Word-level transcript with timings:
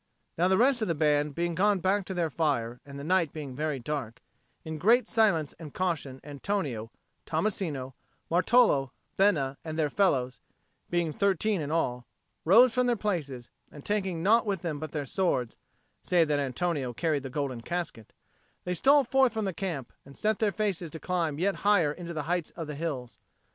Now 0.35 0.47
the 0.47 0.57
rest 0.57 0.81
of 0.81 0.87
the 0.87 0.95
band 0.95 1.35
being 1.35 1.53
gone 1.53 1.79
back 1.79 2.05
to 2.05 2.15
their 2.15 2.31
fire 2.31 2.79
and 2.83 2.99
the 2.99 3.03
night 3.03 3.31
being 3.31 3.55
very 3.55 3.77
dark, 3.77 4.19
in 4.65 4.79
great 4.79 5.07
silence 5.07 5.53
and 5.59 5.75
caution 5.75 6.19
Antonio, 6.23 6.89
Tommasino, 7.27 7.93
Martolo, 8.27 8.89
Bena, 9.15 9.59
and 9.63 9.77
their 9.77 9.91
fellows 9.91 10.39
being 10.89 11.13
thirteen 11.13 11.61
in 11.61 11.69
all 11.69 12.07
rose 12.45 12.73
from 12.73 12.87
their 12.87 12.95
places, 12.95 13.51
and 13.71 13.85
taking 13.85 14.23
naught 14.23 14.47
with 14.47 14.63
them 14.63 14.79
but 14.79 14.91
their 14.91 15.05
swords 15.05 15.55
(save 16.01 16.27
that 16.29 16.39
Antonio 16.39 16.93
carried 16.93 17.21
the 17.21 17.29
golden 17.29 17.61
casket), 17.61 18.11
they 18.63 18.73
stole 18.73 19.03
forth 19.03 19.31
from 19.33 19.45
the 19.45 19.53
camp, 19.53 19.93
and 20.03 20.17
set 20.17 20.39
their 20.39 20.51
faces 20.51 20.89
to 20.89 20.99
climb 20.99 21.37
yet 21.37 21.57
higher 21.57 21.91
into 21.91 22.11
the 22.11 22.23
heights 22.23 22.49
of 22.55 22.65
the 22.65 22.73
hills. 22.73 23.19